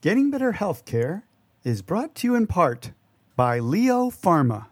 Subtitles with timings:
[0.00, 1.24] Getting Better Healthcare
[1.64, 2.92] is brought to you in part
[3.34, 4.66] by Leo Pharma.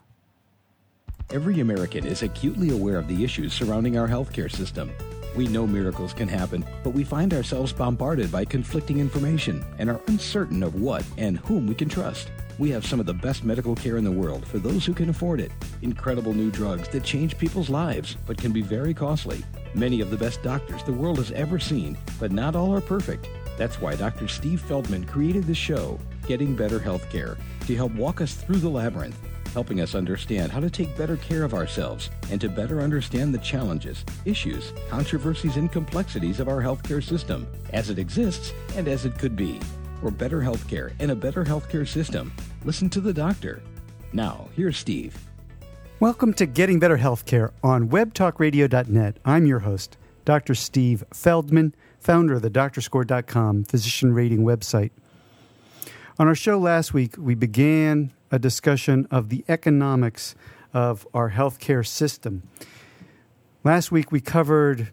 [1.33, 4.92] Every American is acutely aware of the issues surrounding our healthcare system.
[5.36, 10.00] We know miracles can happen, but we find ourselves bombarded by conflicting information and are
[10.07, 12.31] uncertain of what and whom we can trust.
[12.61, 15.09] We have some of the best medical care in the world for those who can
[15.09, 15.51] afford it.
[15.83, 19.45] Incredible new drugs that change people's lives, but can be very costly.
[19.75, 23.29] Many of the best doctors the world has ever seen, but not all are perfect.
[23.57, 24.29] That's why Dr.
[24.29, 29.19] Steve Feldman created the show, Getting Better Healthcare, to help walk us through the labyrinth,
[29.52, 33.38] helping us understand how to take better care of ourselves and to better understand the
[33.38, 39.19] challenges, issues, controversies, and complexities of our healthcare system as it exists and as it
[39.19, 39.59] could be.
[40.00, 42.33] For better healthcare and a better healthcare system,
[42.64, 43.62] listen to the doctor.
[44.12, 45.16] Now, here's Steve.
[45.98, 49.16] Welcome to Getting Better Healthcare on webtalkradio.net.
[49.25, 50.55] I'm your host, Dr.
[50.55, 51.75] Steve Feldman
[52.06, 54.92] founder of the doctorscore.com physician rating website.
[56.20, 60.36] On our show last week, we began a discussion of the economics
[60.72, 62.44] of our healthcare system.
[63.64, 64.92] Last week, we covered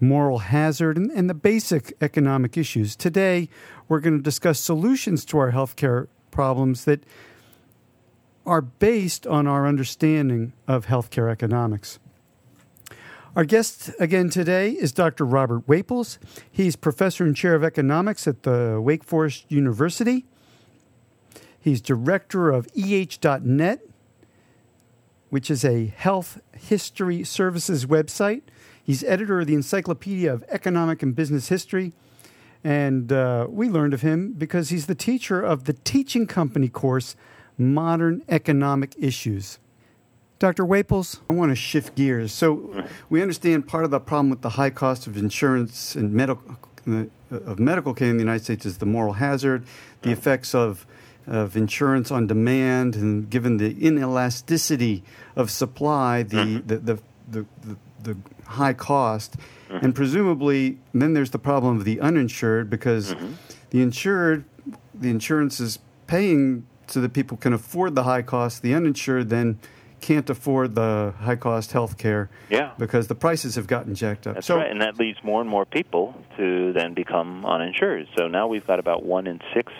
[0.00, 2.96] moral hazard and, and the basic economic issues.
[2.96, 3.50] Today,
[3.86, 7.04] we're going to discuss solutions to our healthcare problems that
[8.46, 11.98] are based on our understanding of healthcare economics.
[13.36, 15.26] Our guest again today is Dr.
[15.26, 16.18] Robert Whaples.
[16.50, 20.24] He's professor and chair of economics at the Wake Forest University.
[21.60, 23.80] He's director of EH.net,
[25.28, 28.40] which is a health history services website.
[28.82, 31.92] He's editor of the Encyclopedia of Economic and Business History.
[32.64, 37.16] And uh, we learned of him because he's the teacher of the teaching company course,
[37.58, 39.58] Modern Economic Issues.
[40.38, 40.66] Dr.
[40.66, 42.30] Whaples, I want to shift gears.
[42.30, 46.56] So, we understand part of the problem with the high cost of insurance and medical
[47.30, 49.64] of medical care in the United States is the moral hazard,
[50.02, 50.86] the effects of
[51.26, 55.02] of insurance on demand, and given the inelasticity
[55.34, 56.66] of supply, the mm-hmm.
[56.68, 59.36] the, the, the, the, the high cost,
[59.68, 59.84] mm-hmm.
[59.84, 63.32] and presumably then there's the problem of the uninsured because mm-hmm.
[63.70, 64.44] the insured,
[64.94, 68.62] the insurance is paying so that people can afford the high cost.
[68.62, 69.58] The uninsured then
[70.00, 72.72] can't afford the high cost health care yeah.
[72.78, 74.34] because the prices have gotten jacked up.
[74.34, 78.08] That's so, right, and that leads more and more people to then become uninsured.
[78.16, 79.72] So now we've got about one in six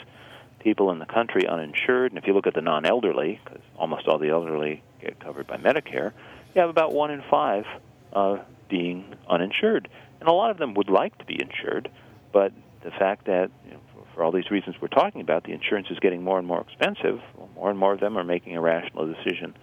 [0.60, 4.09] people in the country uninsured, and if you look at the non elderly, because almost
[4.09, 6.12] all the elderly get covered by Medicare,
[6.54, 7.65] you have about one in five
[8.12, 8.38] uh,
[8.69, 9.88] being uninsured.
[10.19, 11.91] And a lot of them would like to be insured,
[12.33, 12.53] but
[12.83, 13.81] the fact that you know,
[14.15, 17.21] for all these reasons we're talking about, the insurance is getting more and more expensive.
[17.54, 19.54] More and more of them are making a rational decision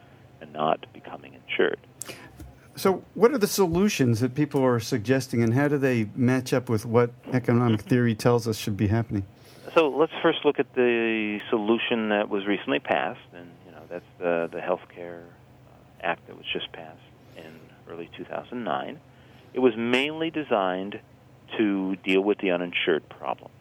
[0.43, 1.79] and not becoming insured.
[2.75, 6.69] So, what are the solutions that people are suggesting, and how do they match up
[6.69, 9.25] with what economic theory tells us should be happening?
[9.75, 14.05] So, let's first look at the solution that was recently passed, and you know that's
[14.19, 16.99] the the Healthcare uh, Act that was just passed
[17.37, 18.99] in early 2009.
[19.53, 20.99] It was mainly designed
[21.57, 23.51] to deal with the uninsured problem,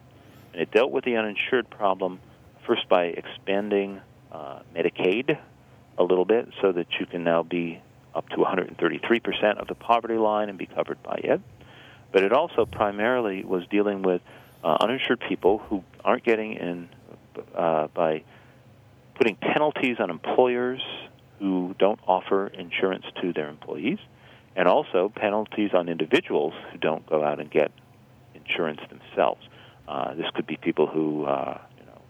[0.53, 2.19] and it dealt with the uninsured problem
[2.65, 4.01] first by expanding
[4.31, 5.37] uh, Medicaid
[5.97, 7.81] a little bit so that you can now be
[8.15, 11.41] up to 133% of the poverty line and be covered by it.
[12.11, 14.21] But it also primarily was dealing with
[14.63, 16.89] uh, uninsured people who aren't getting in
[17.55, 18.23] uh, by
[19.15, 20.81] putting penalties on employers
[21.39, 23.99] who don't offer insurance to their employees,
[24.55, 27.71] and also penalties on individuals who don't go out and get
[28.35, 29.41] insurance themselves.
[29.87, 32.01] Uh, this could be people who uh, you know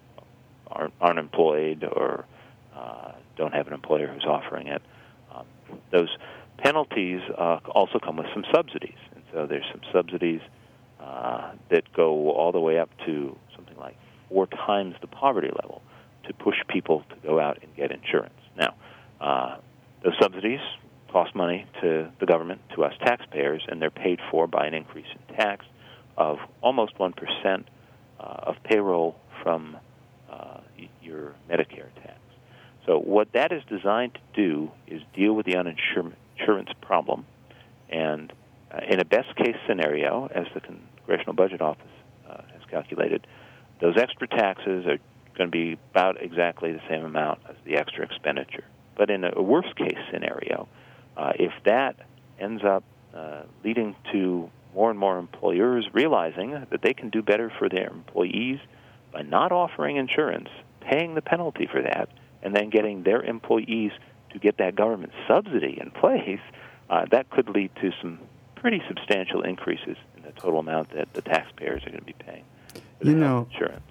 [0.68, 2.26] aren't, aren't employed or
[2.76, 4.82] uh, don't have an employer who's offering it.
[5.34, 5.46] Um,
[5.92, 6.10] those
[6.58, 10.42] penalties uh, also come with some subsidies, and so there's some subsidies
[11.00, 13.98] uh, that go all the way up to something like
[14.30, 15.82] four times the poverty level
[16.28, 18.34] to push people to go out and get insurance.
[18.58, 18.76] Now,
[19.20, 19.58] uh,
[20.04, 20.60] those subsidies
[21.12, 25.06] cost money to the government, to us taxpayers, and they're paid for by an increase
[25.12, 25.66] in tax
[26.18, 27.14] of almost 1%
[27.46, 29.78] uh, of payroll from
[30.30, 30.60] uh,
[31.02, 32.18] your Medicare tax.
[32.86, 37.26] So what that is designed to do is deal with the uninsurance problem,
[37.90, 38.32] and
[38.72, 41.86] uh, in a best case scenario, as the Congressional Budget Office
[42.30, 43.26] uh, has calculated,
[43.80, 44.98] those extra taxes are
[45.38, 48.64] going to be about exactly the same amount as the extra expenditure.
[48.96, 50.68] But in a worst case scenario,
[51.18, 51.96] uh, if that
[52.40, 52.84] ends up
[53.14, 57.88] uh, leading to more and more employers realizing that they can do better for their
[57.88, 58.60] employees
[59.12, 60.50] by not offering insurance,
[60.82, 62.10] paying the penalty for that,
[62.44, 63.92] and then getting their employees
[64.32, 66.40] to get that government subsidy in place,
[66.90, 68.20] uh, that could lead to some
[68.56, 72.44] pretty substantial increases in the total amount that the taxpayers are going to be paying.
[73.02, 73.82] you know, insurance.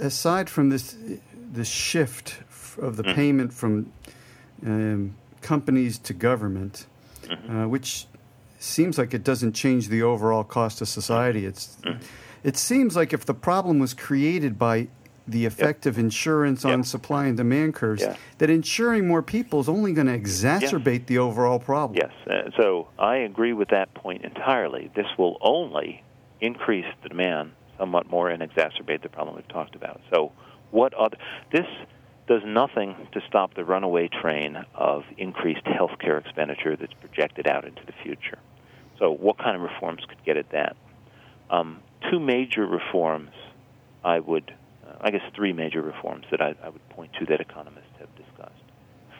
[0.00, 0.96] aside from this,
[1.52, 2.38] the shift
[2.78, 3.14] of the mm-hmm.
[3.14, 3.92] payment from
[4.64, 6.86] um, companies to government,
[7.22, 7.58] mm-hmm.
[7.58, 8.06] uh, which
[8.58, 11.46] seems like it doesn't change the overall cost of society.
[11.46, 12.02] It's, mm-hmm.
[12.42, 14.88] It seems like if the problem was created by
[15.28, 15.94] the effect yep.
[15.94, 16.72] of insurance yep.
[16.72, 18.16] on supply and demand curves, yeah.
[18.38, 21.98] that insuring more people is only going to exacerbate the overall problem.
[22.00, 22.12] Yes.
[22.26, 24.90] Uh, so I agree with that point entirely.
[24.94, 26.02] This will only
[26.40, 30.00] increase the demand somewhat more and exacerbate the problem we've talked about.
[30.12, 30.32] So,
[30.70, 31.16] what other.
[31.52, 31.66] This
[32.28, 37.82] does nothing to stop the runaway train of increased healthcare expenditure that's projected out into
[37.86, 38.38] the future.
[38.98, 40.76] So, what kind of reforms could get at that?
[41.50, 41.80] Um,
[42.10, 43.30] two major reforms
[44.04, 44.54] I would
[45.02, 48.62] I guess, three major reforms that I, I would point to that economists have discussed.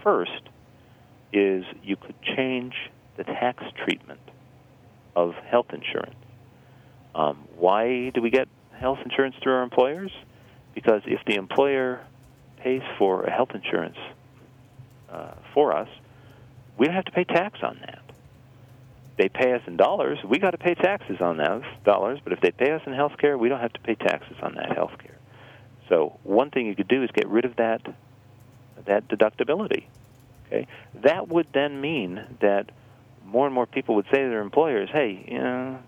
[0.02, 0.42] First
[1.32, 2.74] is you could change
[3.16, 4.20] the tax treatment
[5.16, 6.14] of health insurance.
[7.14, 8.48] Um, why do we get
[8.78, 10.12] health insurance through our employers?
[10.74, 12.00] Because if the employer
[12.62, 13.96] pays for health insurance
[15.10, 15.88] uh, for us,
[16.78, 18.02] we don't have to pay tax on that.
[19.18, 22.20] They pay us in dollars, we got to pay taxes on those dollars.
[22.24, 24.54] But if they pay us in health care, we don't have to pay taxes on
[24.54, 25.09] that health care.
[25.90, 27.82] So one thing you could do is get rid of that
[28.86, 29.84] that deductibility.
[30.46, 30.66] Okay,
[31.02, 32.70] that would then mean that
[33.26, 35.78] more and more people would say to their employers, "Hey, you know,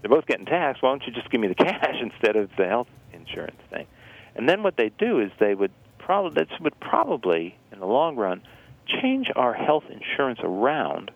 [0.00, 0.82] they're both getting taxed.
[0.82, 3.86] Why don't you just give me the cash instead of the health insurance thing?"
[4.34, 8.16] And then what they do is they would probably that would probably in the long
[8.16, 8.42] run
[8.86, 11.10] change our health insurance around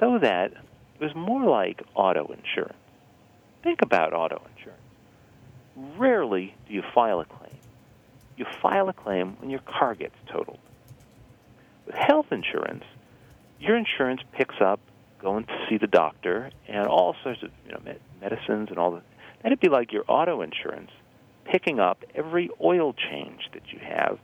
[0.00, 2.74] so that it was more like auto insurance.
[3.62, 4.79] Think about auto insurance.
[5.76, 7.50] Rarely do you file a claim
[8.40, 10.58] you file a claim when your car gets totaled.
[11.86, 12.84] With health insurance,
[13.60, 14.80] your insurance picks up
[15.20, 17.80] going to see the doctor and all sorts of you know
[18.20, 19.02] medicines and all that.
[19.42, 20.90] That'd be like your auto insurance
[21.44, 24.18] picking up every oil change that you have,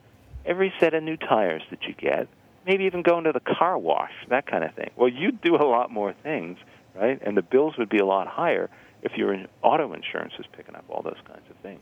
[0.46, 2.28] every set of new tires that you get,
[2.66, 4.90] maybe even going to the car wash, that kind of thing.
[4.96, 6.56] Well, you'd do a lot more things,
[6.94, 7.20] right?
[7.20, 8.70] And the bills would be a lot higher
[9.06, 11.80] if your auto insurance is picking up all those kinds of things.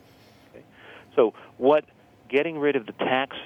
[0.51, 0.65] Okay?
[1.17, 1.85] So what
[2.29, 3.37] getting rid of the tax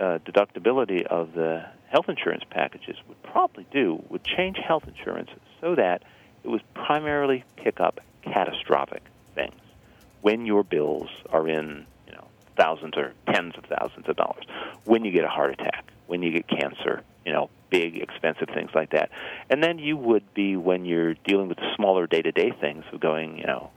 [0.00, 5.30] uh, deductibility of the health insurance packages would probably do would change health insurance
[5.60, 6.02] so that
[6.44, 9.02] it would primarily pick up catastrophic
[9.34, 9.60] things
[10.22, 12.26] when your bills are in you know
[12.56, 14.44] thousands or tens of thousands of dollars
[14.84, 18.70] when you get a heart attack when you get cancer you know big expensive things
[18.74, 19.10] like that
[19.50, 22.84] and then you would be when you're dealing with the smaller day to day things
[22.92, 23.70] of going you know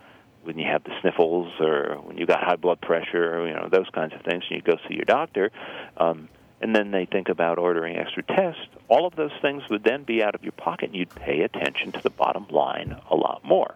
[0.43, 3.69] when you have the sniffles or when you got high blood pressure, or, you know
[3.71, 5.51] those kinds of things, and you go see your doctor,
[5.97, 6.29] um,
[6.61, 8.61] and then they think about ordering extra tests.
[8.87, 11.91] All of those things would then be out of your pocket, and you'd pay attention
[11.93, 13.75] to the bottom line a lot more.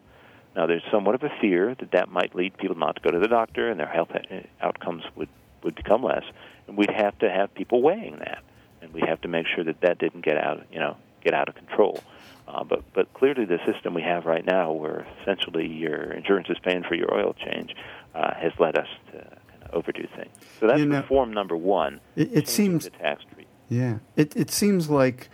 [0.56, 3.20] Now, there's somewhat of a fear that that might lead people not to go to
[3.20, 5.30] the doctor, and their health uh, outcomes would
[5.64, 6.24] would become less,
[6.68, 8.44] and we'd have to have people weighing that,
[8.86, 11.50] and we have to make sure that that didn't get out, you know, get out
[11.50, 12.02] of control.
[12.48, 16.58] Uh, but but clearly, the system we have right now, where essentially your insurance is
[16.64, 17.76] paying for your oil change,
[18.14, 20.32] uh, has led us to kind of overdo things.
[20.60, 22.00] So that's you know, reform number one.
[22.16, 23.48] It, it seems the tax treatment.
[23.68, 25.30] Yeah, it it seems like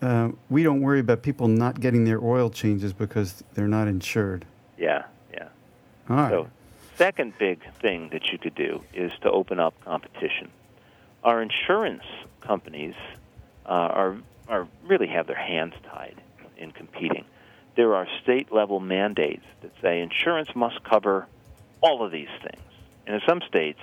[0.00, 4.44] uh, we don't worry about people not getting their oil changes because they're not insured.
[4.78, 5.48] Yeah, yeah.
[6.08, 6.30] All right.
[6.30, 6.48] So,
[6.96, 10.48] second big thing that you could do is to open up competition.
[11.26, 12.04] Our insurance
[12.40, 12.94] companies
[13.66, 14.16] uh, are
[14.46, 16.14] are really have their hands tied
[16.56, 17.24] in competing.
[17.74, 21.26] There are state level mandates that say insurance must cover
[21.80, 22.62] all of these things.
[23.06, 23.80] And in some states,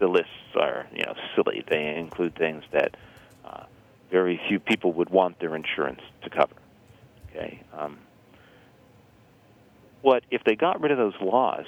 [0.00, 1.64] the lists are you know silly.
[1.66, 2.94] They include things that
[3.42, 3.64] uh,
[4.10, 6.54] very few people would want their insurance to cover.
[7.30, 7.62] Okay.
[7.72, 7.96] Um,
[10.02, 11.64] what if they got rid of those laws?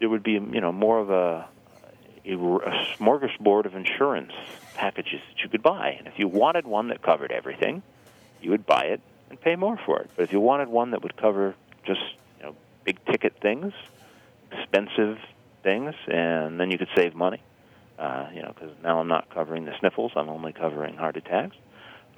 [0.00, 1.48] There would be you know more of a,
[2.34, 4.32] a, smorgasbord of insurance
[4.74, 5.96] packages that you could buy.
[5.98, 7.82] And if you wanted one that covered everything,
[8.42, 10.10] you would buy it and pay more for it.
[10.16, 11.54] But if you wanted one that would cover
[11.86, 12.00] just
[12.38, 13.72] you know big ticket things,
[14.52, 15.18] expensive
[15.62, 17.42] things, and then you could save money.
[17.98, 21.56] Uh, you know, because now I'm not covering the sniffles; I'm only covering heart attacks.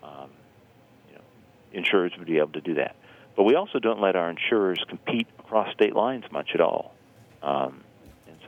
[0.02, 0.30] Um,
[1.08, 1.22] you know,
[1.72, 2.96] insurers would be able to do that.
[3.36, 6.92] But we also don't let our insurers compete across state lines much at all.
[7.40, 7.84] Um,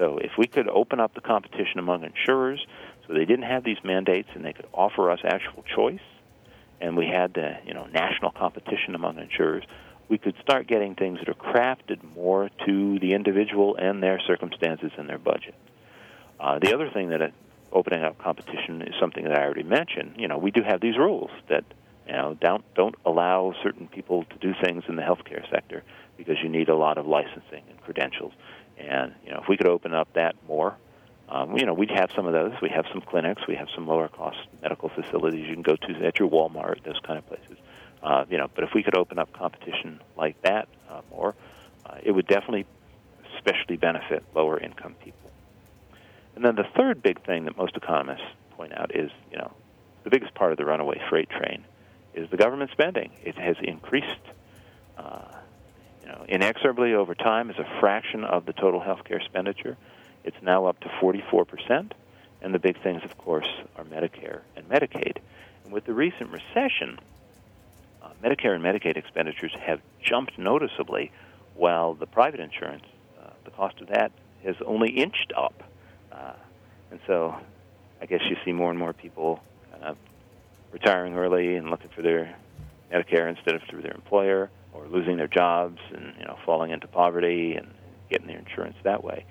[0.00, 2.66] so, if we could open up the competition among insurers,
[3.06, 6.00] so they didn't have these mandates and they could offer us actual choice,
[6.80, 9.62] and we had the you know national competition among insurers,
[10.08, 14.90] we could start getting things that are crafted more to the individual and their circumstances
[14.96, 15.54] and their budget.
[16.40, 17.28] Uh, the other thing that uh,
[17.70, 20.14] opening up competition is something that I already mentioned.
[20.16, 21.64] You know, we do have these rules that
[22.06, 25.82] you know don't don't allow certain people to do things in the healthcare sector
[26.16, 28.32] because you need a lot of licensing and credentials.
[28.80, 30.76] And you know, if we could open up that more,
[31.30, 32.52] Um, you know, we'd have some of those.
[32.60, 33.46] We have some clinics.
[33.46, 36.98] We have some lower cost medical facilities you can go to at your Walmart, those
[37.06, 37.56] kind of places.
[38.02, 41.36] Uh, you know, but if we could open up competition like that uh, more,
[41.86, 42.66] uh, it would definitely,
[43.36, 45.30] especially benefit lower income people.
[46.34, 49.52] And then the third big thing that most economists point out is, you know,
[50.02, 51.64] the biggest part of the runaway freight train
[52.12, 53.12] is the government spending.
[53.22, 54.24] It has increased,
[56.30, 59.76] inexorably over time as a fraction of the total healthcare expenditure.
[60.24, 61.90] It's now up to 44%.
[62.42, 65.18] And the big things, of course, are Medicare and Medicaid.
[65.64, 66.98] And with the recent recession,
[68.02, 71.10] uh, Medicare and Medicaid expenditures have jumped noticeably,
[71.54, 72.84] while the private insurance,
[73.20, 74.12] uh, the cost of that
[74.44, 75.62] has only inched up.
[76.10, 76.32] Uh,
[76.90, 77.36] and so
[78.00, 79.96] I guess you see more and more people kind of
[80.72, 82.34] retiring early and looking for their
[82.90, 86.86] Medicare instead of through their employer, or losing their jobs and you know falling into
[86.86, 87.68] poverty and
[88.10, 89.24] getting their insurance that way.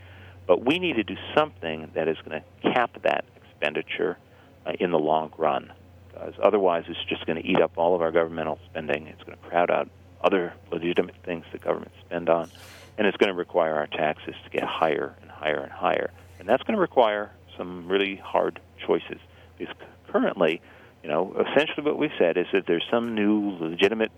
[0.47, 4.17] But we need to do something that is going to cap that expenditure
[4.65, 5.71] uh, in the long run,
[6.07, 9.07] because otherwise it's just going to eat up all of our governmental spending.
[9.07, 9.89] It's going to crowd out
[10.23, 12.49] other legitimate things that governments spend on,
[12.97, 16.11] and it's going to require our taxes to get higher and higher and higher.
[16.39, 19.19] And that's going to require some really hard choices.
[19.57, 19.75] Because
[20.07, 20.61] currently,
[21.03, 24.11] you know, essentially what we've said is that there's some new legitimate,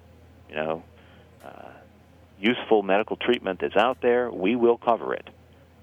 [0.50, 0.84] you know,
[2.42, 4.32] useful medical treatment that's out there.
[4.32, 5.30] We will cover it.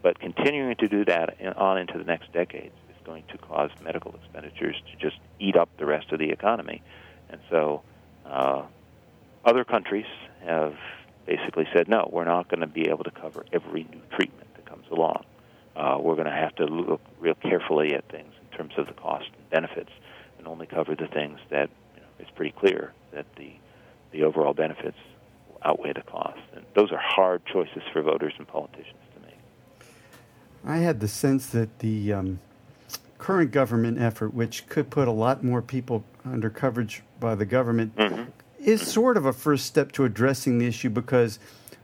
[0.02, 4.14] But continuing to do that on into the next decades is going to cause medical
[4.14, 6.82] expenditures to just eat up the rest of the economy.
[7.30, 7.82] And so
[8.26, 8.62] uh,
[9.44, 10.06] other countries
[10.44, 10.74] have
[11.26, 14.66] basically said, no, we're not going to be able to cover every new treatment that
[14.66, 15.24] comes along.
[15.76, 18.94] Uh, we're going to have to look real carefully at things in terms of the
[18.94, 19.90] cost and benefits
[20.38, 23.52] and only cover the things that you know, it's pretty clear that the,
[24.12, 24.96] the overall benefits
[25.64, 26.40] outweigh the cost.
[26.54, 28.98] And those are hard choices for voters and politicians.
[29.14, 29.36] To make.
[30.64, 32.40] I had the sense that the um,
[33.18, 37.94] current government effort, which could put a lot more people under coverage by the government,
[37.96, 38.24] mm-hmm.
[38.58, 41.38] is sort of a first step to addressing the issue because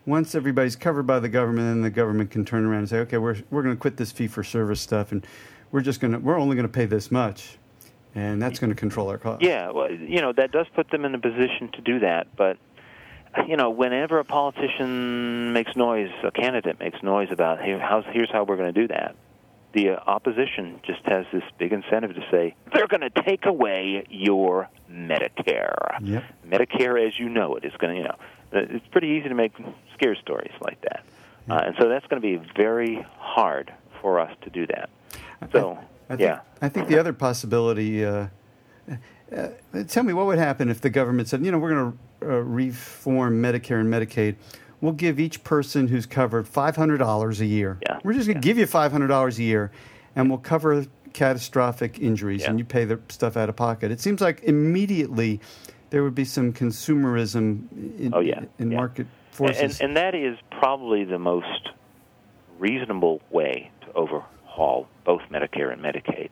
[0.07, 3.19] once everybody's covered by the government, then the government can turn around and say, okay,
[3.19, 5.27] we're, we're going to quit this fee for service stuff and
[5.73, 7.59] we're just going to, we're only going to pay this much.
[8.15, 9.45] And that's going to control our costs.
[9.45, 12.59] Yeah, well, you know, that does put them in a position to do that, but
[13.49, 18.31] you know, whenever a politician makes noise, a candidate makes noise about hey, how's, here's
[18.31, 19.17] how we're going to do that,
[19.73, 24.07] the uh, opposition just has this big incentive to say they're going to take away
[24.09, 25.99] your Medicare.
[26.01, 26.25] Yep.
[26.47, 28.17] Medicare, as you know it, is going to, you know,
[28.53, 29.53] uh, it's pretty easy to make
[29.95, 31.05] scare stories like that,
[31.51, 34.91] uh, and so that's going to be very hard for us to do that.
[35.53, 38.05] So, I, I yeah, think, I think the other possibility.
[38.05, 38.29] Uh,
[39.35, 39.49] uh,
[39.89, 42.43] tell me what would happen if the government said, you know, we're going to uh,
[42.43, 44.37] reform Medicare and Medicaid,
[44.81, 47.79] we'll give each person who's covered $500 a year.
[47.83, 47.99] Yeah.
[48.05, 48.53] We're just going to yeah.
[48.53, 49.71] give you $500 a year,
[50.17, 52.51] and we'll cover catastrophic injuries, yeah.
[52.51, 53.91] and you pay the stuff out of pocket.
[53.91, 55.41] It seems like immediately
[55.91, 58.45] there would be some consumerism in, oh, yeah.
[58.59, 58.77] in yeah.
[58.77, 59.81] market forces.
[59.81, 61.71] And, and that is probably the most
[62.59, 66.31] reasonable way to overhaul both Medicare and Medicaid.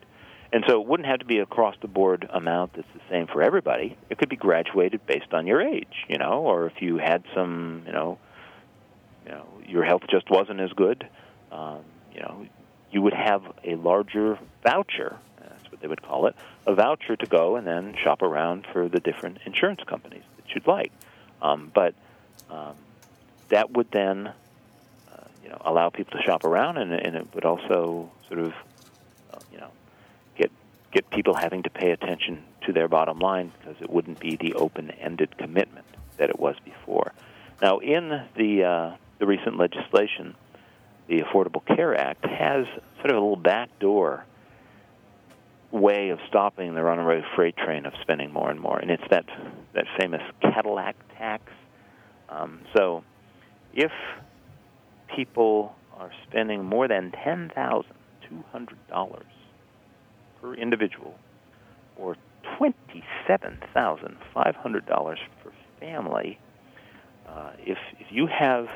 [0.53, 3.41] And so it wouldn't have to be across the board amount that's the same for
[3.41, 3.97] everybody.
[4.11, 7.81] It could be graduated based on your age, you know, or if you had some,
[7.87, 8.19] you know,
[9.25, 11.07] you know, your health just wasn't as good,
[11.51, 11.79] um,
[12.13, 12.45] you know,
[12.91, 15.17] you would have a larger voucher.
[15.39, 16.35] That's what they would call it,
[16.67, 20.67] a voucher to go and then shop around for the different insurance companies that you'd
[20.67, 20.91] like.
[21.41, 21.95] Um, but
[22.51, 22.75] um,
[23.49, 27.43] that would then, uh, you know, allow people to shop around, and, and it would
[27.43, 28.53] also sort of
[30.93, 34.53] get people having to pay attention to their bottom line because it wouldn't be the
[34.53, 35.85] open-ended commitment
[36.17, 37.11] that it was before.
[37.61, 40.35] Now, in the uh, the recent legislation,
[41.07, 42.65] the Affordable Care Act has
[42.97, 44.25] sort of a little backdoor
[45.71, 49.25] way of stopping the runaway freight train of spending more and more, and it's that
[49.73, 51.51] that famous Cadillac tax.
[52.29, 53.03] Um, so,
[53.73, 53.91] if
[55.15, 57.95] people are spending more than ten thousand
[58.29, 59.25] two hundred dollars
[60.43, 61.15] per individual,
[61.95, 62.17] or
[62.59, 66.37] $27,500 per family.
[67.27, 68.67] Uh, if, if you have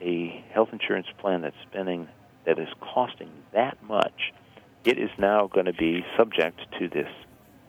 [0.00, 2.06] a health insurance plan that's spending,
[2.44, 4.34] that is costing that much,
[4.84, 7.08] it is now going to be subject to this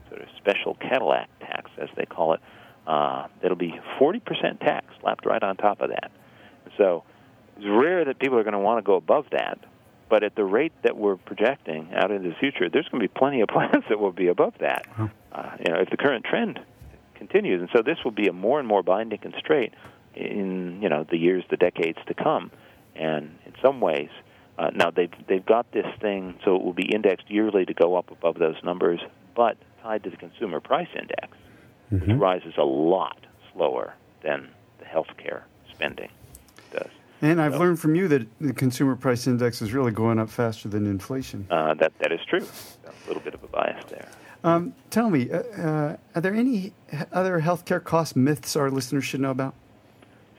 [0.09, 2.41] sort of special Cadillac tax, as they call it.
[2.85, 6.11] Uh, that'll be 40% tax slapped right on top of that.
[6.77, 7.03] So
[7.55, 9.57] it's rare that people are going to want to go above that,
[10.09, 13.13] but at the rate that we're projecting out into the future, there's going to be
[13.13, 14.85] plenty of plants that will be above that.
[15.31, 16.59] Uh, you know, if the current trend
[17.15, 19.73] continues, and so this will be a more and more binding constraint
[20.15, 22.51] in you know the years, the decades to come.
[22.95, 24.09] And in some ways,
[24.59, 27.95] Uh, now they've they've got this thing, so it will be indexed yearly to go
[27.95, 28.99] up above those numbers,
[29.35, 31.29] but tied to the consumer price index,
[31.91, 32.11] Mm-hmm.
[32.11, 33.19] which rises a lot
[33.53, 34.49] slower than
[34.79, 35.41] the healthcare
[35.73, 36.09] spending.
[37.21, 40.29] And I've So- learned from you that the consumer price index is really going up
[40.29, 41.47] faster than inflation.
[41.49, 42.45] Uh, that that is true.
[42.85, 44.07] A little bit of a bias there.
[44.43, 46.73] Um, tell me, uh, uh, are there any
[47.11, 49.55] other healthcare cost myths our listeners should know about?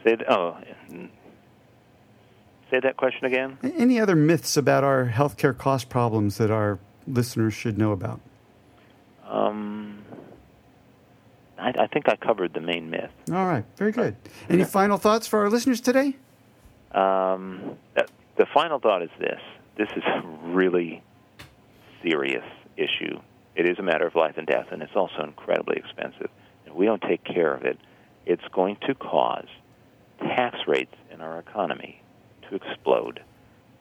[0.04, 0.56] Say th- oh,
[2.70, 3.58] say that question again.
[3.76, 8.20] Any other myths about our healthcare cost problems that our listeners should know about?
[9.28, 9.98] Um,
[11.58, 13.10] I, I think I covered the main myth.
[13.30, 14.14] All right, very good.
[14.48, 16.16] Any final thoughts for our listeners today?
[16.92, 19.40] Um, the final thought is this:
[19.76, 21.02] this is a really
[22.02, 22.44] serious
[22.76, 23.20] issue.
[23.54, 26.30] It is a matter of life and death, and it's also incredibly expensive.
[26.66, 27.78] If we don't take care of it,
[28.24, 29.48] it's going to cause
[30.20, 32.02] tax rates in our economy
[32.48, 33.20] to explode.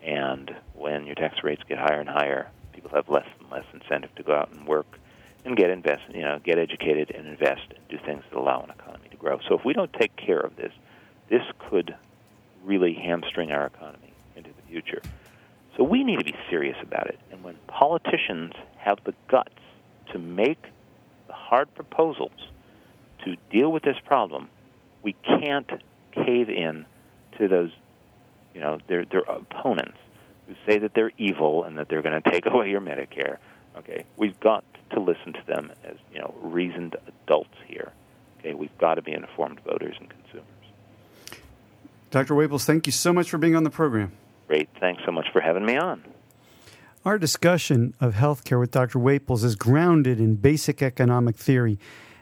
[0.01, 4.13] And when your tax rates get higher and higher, people have less and less incentive
[4.15, 4.99] to go out and work
[5.45, 8.69] and get invest, you know, get educated and invest and do things that allow an
[8.69, 9.39] economy to grow.
[9.47, 10.71] So if we don't take care of this,
[11.29, 11.95] this could
[12.67, 15.01] really hamstring our economy into the future.
[15.77, 17.19] So we need to be serious about it.
[17.31, 19.53] And when politicians have the guts
[20.11, 20.61] to make
[21.27, 22.31] the hard proposals
[23.23, 24.49] to deal with this problem,
[25.03, 25.69] we can't
[26.11, 26.85] cave in
[27.37, 27.71] to those,
[28.53, 29.97] you know, their their opponents
[30.47, 33.37] who say that they're evil and that they're going to take away your Medicare.
[33.77, 37.91] Okay, we've got to listen to them as you know reasoned adults here.
[38.39, 40.56] Okay, we've got to be informed voters and consumers.
[42.09, 42.35] Dr.
[42.35, 44.11] Whaples, thank you so much for being on the program.
[44.47, 46.03] Great, thanks so much for having me on.
[47.03, 48.99] Our discussion of healthcare with Dr.
[48.99, 51.79] Whaples is grounded in basic economic theory,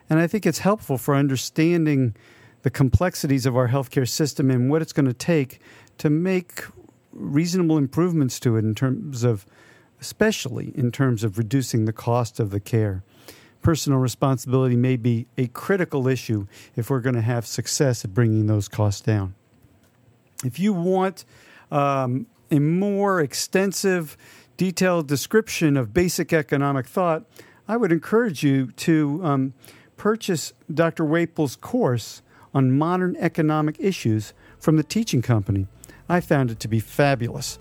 [0.10, 2.16] and I think it's helpful for understanding
[2.64, 5.60] the complexities of our healthcare system and what it's going to take
[6.00, 6.64] to make
[7.12, 9.46] reasonable improvements to it in terms of,
[10.02, 13.04] especially in terms of reducing the cost of the care.
[13.62, 18.48] Personal responsibility may be a critical issue if we're going to have success at bringing
[18.48, 19.36] those costs down.
[20.46, 21.26] If you want
[21.72, 24.16] um, a more extensive,
[24.58, 27.26] detailed description of basic economic thought,
[27.68, 29.54] I would encourage you to um,
[29.98, 31.04] purchase Dr.
[31.04, 32.22] Whaple's course
[32.54, 35.66] on modern economic issues from the Teaching Company.
[36.08, 37.58] I found it to be fabulous.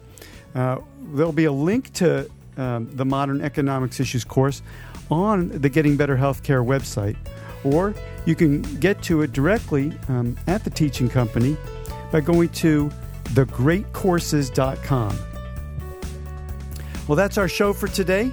[0.55, 0.79] Uh,
[1.15, 4.63] there'll be a link to um, the Modern Economics Issues course
[5.11, 7.17] on the Getting Better Healthcare website,
[7.65, 7.95] or
[8.27, 11.57] you can get to it directly um, at the Teaching Company
[12.15, 12.89] by going to
[13.31, 15.19] thegreatcourses.com.
[17.09, 18.31] Well, that's our show for today.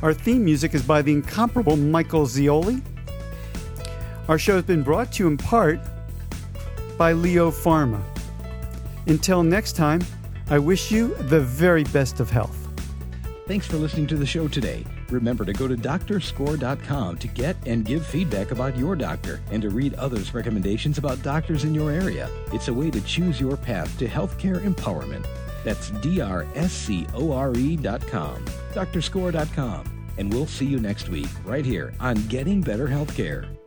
[0.00, 2.80] Our theme music is by the incomparable Michael Zioli.
[4.26, 5.80] Our show has been brought to you in part
[6.96, 8.02] by Leo Pharma.
[9.06, 10.00] Until next time,
[10.48, 12.56] I wish you the very best of health.
[13.46, 14.86] Thanks for listening to the show today.
[15.10, 19.70] Remember to go to doctorscore.com to get and give feedback about your doctor and to
[19.70, 22.28] read others' recommendations about doctors in your area.
[22.52, 25.26] It's a way to choose your path to healthcare empowerment.
[25.64, 29.84] That's D-R-S-C-O-R-E dot com, doctorscore.com.
[30.18, 33.59] And we'll see you next week right here on Getting Better Healthcare.